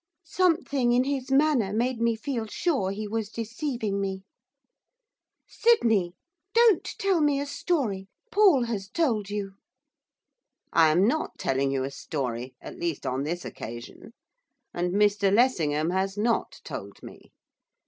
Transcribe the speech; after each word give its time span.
Something 0.25 0.93
in 0.93 1.03
his 1.03 1.29
manner 1.29 1.71
made 1.71 2.01
me 2.01 2.15
feel 2.15 2.47
sure 2.47 2.89
he 2.89 3.07
was 3.07 3.29
deceiving 3.29 4.01
me. 4.01 4.23
'Sydney! 5.45 6.15
Don't 6.55 6.83
tell 6.97 7.21
me 7.21 7.39
a 7.39 7.45
story! 7.45 8.07
Paul 8.31 8.63
has 8.63 8.89
told 8.89 9.29
you!' 9.29 9.57
'I 10.73 10.87
am 10.89 11.07
not 11.07 11.37
telling 11.37 11.69
you 11.69 11.83
a 11.83 11.91
story, 11.91 12.55
at 12.59 12.79
least, 12.79 13.05
on 13.05 13.21
this 13.21 13.45
occasion; 13.45 14.13
and 14.73 14.91
Mr 14.95 15.31
Lessingham 15.31 15.91
has 15.91 16.17
not 16.17 16.61
told 16.63 17.03
me. 17.03 17.31